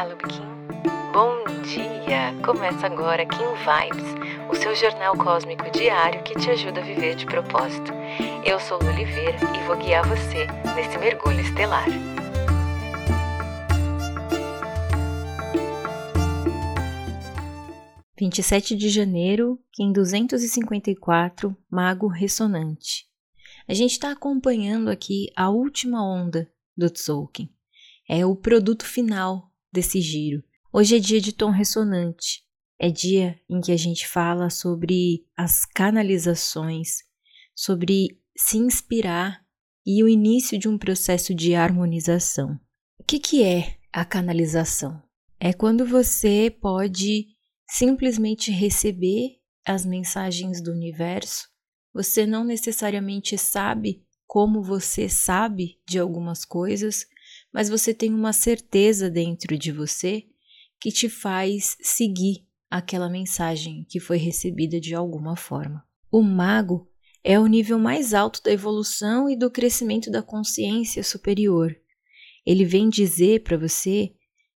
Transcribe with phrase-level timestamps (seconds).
[0.00, 0.40] Olá, Lubkin.
[1.12, 2.32] Bom dia!
[2.42, 7.26] Começa agora Kim Vibes, o seu jornal cósmico diário que te ajuda a viver de
[7.26, 7.92] propósito.
[8.42, 11.84] Eu sou Lu Oliveira e vou guiar você nesse mergulho estelar.
[18.18, 23.04] Vinte e sete de janeiro, Kim 254, Mago Ressonante.
[23.68, 27.50] A gente está acompanhando aqui a última onda do Tzolk'in
[28.12, 30.42] é o produto final desse giro.
[30.72, 32.42] Hoje é dia de tom ressonante,
[32.78, 36.98] é dia em que a gente fala sobre as canalizações,
[37.54, 39.44] sobre se inspirar
[39.84, 42.58] e o início de um processo de harmonização.
[42.98, 45.02] O que, que é a canalização?
[45.38, 47.28] É quando você pode
[47.68, 51.48] simplesmente receber as mensagens do universo,
[51.92, 57.04] você não necessariamente sabe como você sabe de algumas coisas,
[57.52, 60.24] mas você tem uma certeza dentro de você
[60.80, 65.84] que te faz seguir aquela mensagem que foi recebida de alguma forma.
[66.10, 66.88] O mago
[67.22, 71.76] é o nível mais alto da evolução e do crescimento da consciência superior.
[72.46, 74.14] Ele vem dizer para você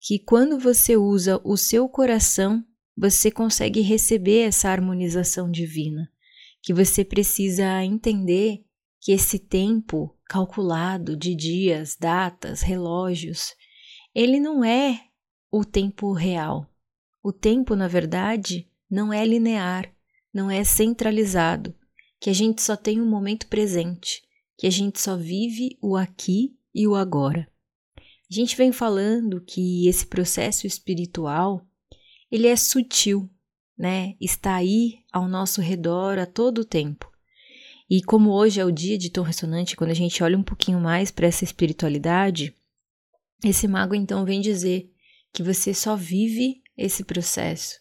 [0.00, 2.64] que quando você usa o seu coração,
[2.96, 6.08] você consegue receber essa harmonização divina,
[6.62, 8.64] que você precisa entender
[9.00, 13.54] que esse tempo calculado de dias, datas, relógios,
[14.12, 15.04] ele não é
[15.48, 16.68] o tempo real.
[17.22, 19.94] O tempo, na verdade, não é linear,
[20.32, 21.72] não é centralizado,
[22.18, 24.24] que a gente só tem o um momento presente,
[24.58, 27.48] que a gente só vive o aqui e o agora.
[27.96, 31.64] A gente vem falando que esse processo espiritual,
[32.28, 33.30] ele é sutil,
[33.78, 34.16] né?
[34.20, 37.13] Está aí ao nosso redor a todo tempo.
[37.88, 40.80] E como hoje é o dia de tom ressonante, quando a gente olha um pouquinho
[40.80, 42.54] mais para essa espiritualidade,
[43.44, 44.90] esse mago então vem dizer
[45.32, 47.78] que você só vive esse processo,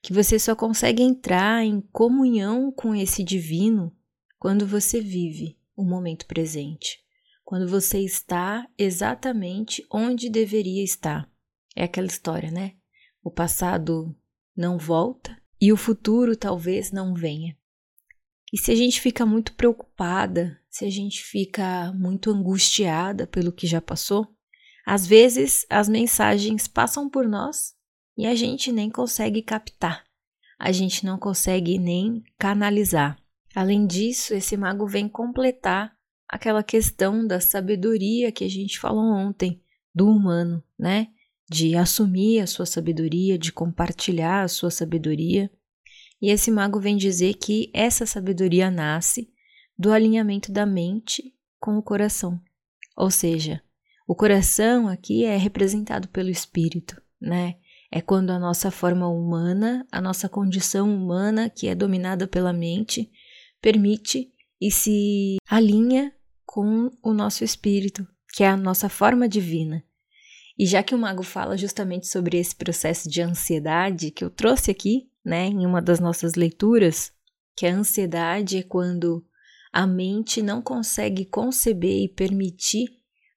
[0.00, 3.94] que você só consegue entrar em comunhão com esse divino
[4.38, 6.98] quando você vive o momento presente,
[7.44, 11.30] quando você está exatamente onde deveria estar.
[11.76, 12.74] É aquela história, né?
[13.22, 14.16] O passado
[14.56, 17.56] não volta e o futuro talvez não venha.
[18.52, 23.66] E se a gente fica muito preocupada, se a gente fica muito angustiada pelo que
[23.66, 24.28] já passou,
[24.84, 27.74] às vezes as mensagens passam por nós
[28.16, 30.04] e a gente nem consegue captar,
[30.58, 33.18] a gente não consegue nem canalizar.
[33.54, 35.96] Além disso, esse mago vem completar
[36.28, 39.62] aquela questão da sabedoria que a gente falou ontem,
[39.94, 41.08] do humano, né?
[41.50, 45.50] De assumir a sua sabedoria, de compartilhar a sua sabedoria.
[46.22, 49.28] E esse mago vem dizer que essa sabedoria nasce
[49.76, 52.40] do alinhamento da mente com o coração.
[52.96, 53.60] Ou seja,
[54.06, 57.56] o coração aqui é representado pelo espírito, né?
[57.90, 63.10] É quando a nossa forma humana, a nossa condição humana, que é dominada pela mente,
[63.60, 66.14] permite e se alinha
[66.46, 69.84] com o nosso espírito, que é a nossa forma divina.
[70.56, 74.70] E já que o mago fala justamente sobre esse processo de ansiedade que eu trouxe
[74.70, 77.12] aqui, né, em uma das nossas leituras,
[77.56, 79.24] que a ansiedade é quando
[79.72, 82.88] a mente não consegue conceber e permitir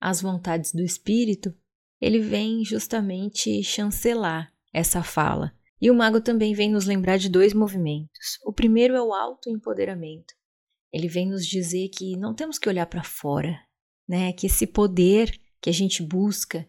[0.00, 1.54] as vontades do espírito,
[2.00, 5.52] ele vem justamente chancelar essa fala.
[5.80, 8.38] E o mago também vem nos lembrar de dois movimentos.
[8.44, 10.34] O primeiro é o autoempoderamento.
[10.92, 13.58] Ele vem nos dizer que não temos que olhar para fora,
[14.08, 14.32] né?
[14.32, 16.68] Que esse poder que a gente busca,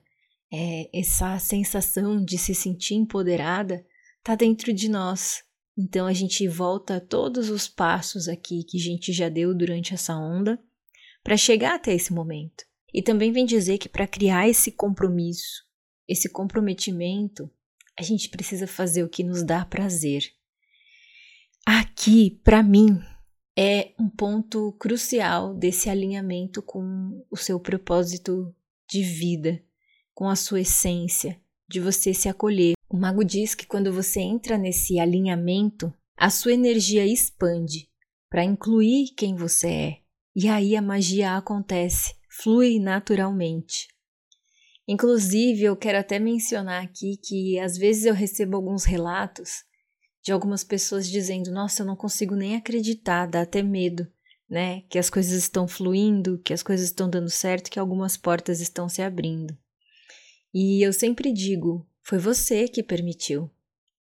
[0.52, 3.86] é, essa sensação de se sentir empoderada,
[4.24, 5.44] está dentro de nós.
[5.78, 9.94] Então a gente volta a todos os passos aqui que a gente já deu durante
[9.94, 10.58] essa onda
[11.22, 12.64] para chegar até esse momento.
[12.94, 15.66] E também vem dizer que para criar esse compromisso,
[16.08, 17.50] esse comprometimento,
[18.00, 20.24] a gente precisa fazer o que nos dá prazer.
[21.66, 23.02] Aqui, para mim,
[23.58, 28.54] é um ponto crucial desse alinhamento com o seu propósito
[28.90, 29.62] de vida,
[30.14, 32.74] com a sua essência, de você se acolher.
[32.94, 37.90] O mago diz que quando você entra nesse alinhamento, a sua energia expande
[38.30, 39.98] para incluir quem você é.
[40.36, 43.88] E aí a magia acontece, flui naturalmente.
[44.88, 49.64] Inclusive, eu quero até mencionar aqui que às vezes eu recebo alguns relatos
[50.24, 54.08] de algumas pessoas dizendo: Nossa, eu não consigo nem acreditar, dá até medo,
[54.48, 54.82] né?
[54.82, 58.88] Que as coisas estão fluindo, que as coisas estão dando certo, que algumas portas estão
[58.88, 59.58] se abrindo.
[60.54, 63.50] E eu sempre digo: foi você que permitiu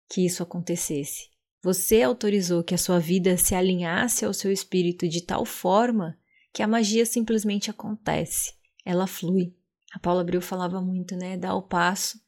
[0.09, 1.29] que isso acontecesse.
[1.63, 6.17] Você autorizou que a sua vida se alinhasse ao seu espírito de tal forma
[6.51, 8.53] que a magia simplesmente acontece,
[8.85, 9.55] ela flui.
[9.93, 11.37] A Paula Abreu falava muito, né?
[11.37, 12.19] Dá o passo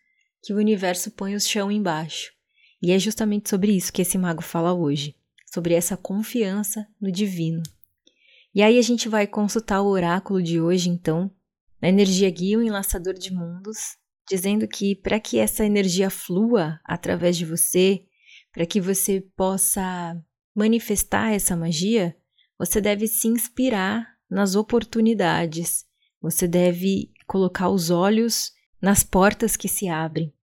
[0.41, 2.31] que o universo põe o chão embaixo.
[2.81, 5.15] E é justamente sobre isso que esse mago fala hoje,
[5.51, 7.61] sobre essa confiança no divino.
[8.53, 11.29] E aí a gente vai consultar o oráculo de hoje, então,
[11.81, 17.37] na energia guia, o enlaçador de mundos, dizendo que para que essa energia flua através
[17.37, 18.05] de você,
[18.51, 20.15] para que você possa
[20.55, 22.15] manifestar essa magia,
[22.57, 25.85] você deve se inspirar nas oportunidades,
[26.21, 28.51] você deve colocar os olhos
[28.81, 30.33] nas portas que se abrem.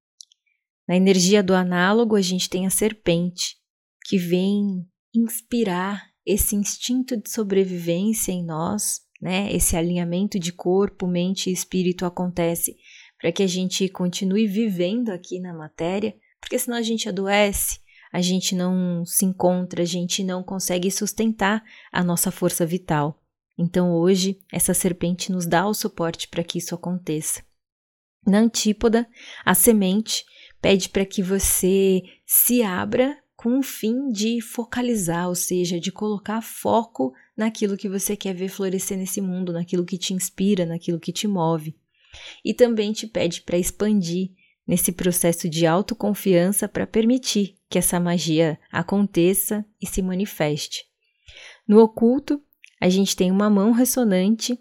[0.86, 3.56] Na energia do análogo, a gente tem a serpente,
[4.04, 9.52] que vem inspirar esse instinto de sobrevivência em nós, né?
[9.52, 12.76] Esse alinhamento de corpo, mente e espírito acontece
[13.22, 17.78] para que a gente continue vivendo aqui na matéria, porque senão a gente adoece,
[18.12, 23.22] a gente não se encontra, a gente não consegue sustentar a nossa força vital.
[23.56, 27.44] Então hoje essa serpente nos dá o suporte para que isso aconteça.
[28.26, 29.08] Na antípoda,
[29.44, 30.24] a semente
[30.60, 36.42] pede para que você se abra com o fim de focalizar, ou seja, de colocar
[36.42, 41.12] foco naquilo que você quer ver florescer nesse mundo, naquilo que te inspira, naquilo que
[41.12, 41.76] te move.
[42.44, 44.30] E também te pede para expandir
[44.66, 50.84] nesse processo de autoconfiança para permitir que essa magia aconteça e se manifeste.
[51.66, 52.40] No oculto,
[52.80, 54.58] a gente tem uma mão ressonante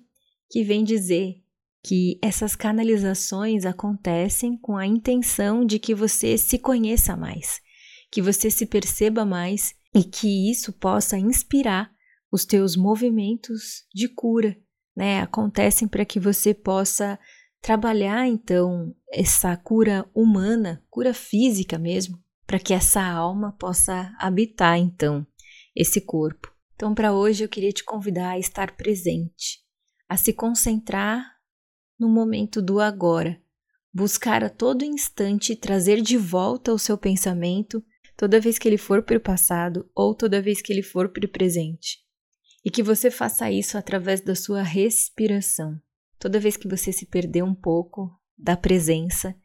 [0.50, 1.36] que vem dizer
[1.84, 7.60] que essas canalizações acontecem com a intenção de que você se conheça mais,
[8.12, 11.92] que você se perceba mais e que isso possa inspirar
[12.32, 14.56] os teus movimentos de cura,
[14.96, 15.22] né?
[15.22, 17.20] Acontecem para que você possa
[17.62, 25.26] trabalhar então essa cura humana, cura física mesmo, para que essa alma possa habitar então
[25.76, 26.52] esse corpo.
[26.76, 29.60] Então, para hoje eu queria te convidar a estar presente,
[30.10, 31.24] a se concentrar
[32.00, 33.40] no momento do agora,
[33.94, 37.84] buscar a todo instante trazer de volta o seu pensamento
[38.18, 41.26] toda vez que ele for para o passado ou toda vez que ele for para
[41.26, 42.00] o presente.
[42.66, 45.80] E que você faça isso através da sua respiração.
[46.22, 49.36] Toda vez que você se perder um pouco da presença,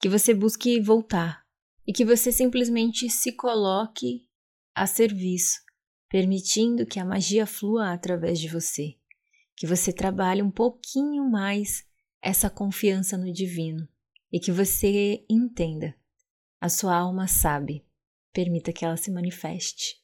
[0.00, 1.44] que você busque voltar
[1.86, 4.26] e que você simplesmente se coloque
[4.74, 5.60] a serviço,
[6.08, 8.96] permitindo que a magia flua através de você,
[9.56, 11.84] que você trabalhe um pouquinho mais
[12.20, 13.88] essa confiança no divino
[14.32, 15.94] e que você entenda.
[16.60, 17.86] A sua alma sabe.
[18.32, 20.03] Permita que ela se manifeste.